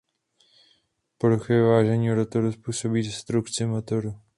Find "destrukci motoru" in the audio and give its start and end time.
3.07-4.21